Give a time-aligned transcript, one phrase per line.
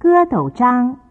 [0.00, 1.09] 歌斗章。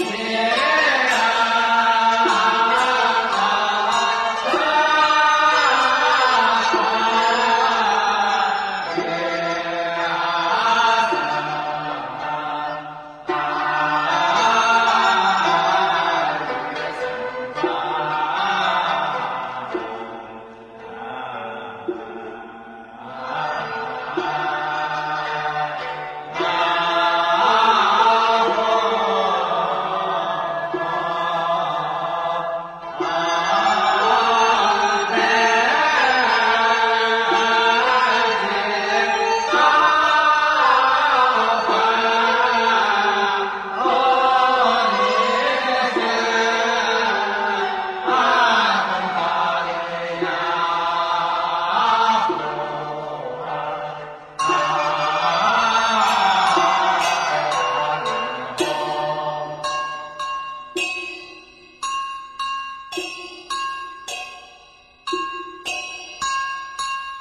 [0.00, 0.57] Yeah.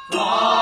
[0.09, 0.56] Oh!